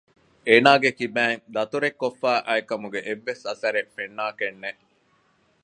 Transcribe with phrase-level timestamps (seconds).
[0.47, 4.85] އޭނާގެ ކިބައިން ދަތުރެއްކޮށްފައި އައިކަމުގެ އެއްވެސް އަސަރެއް ފެންނާކަށް ނެތް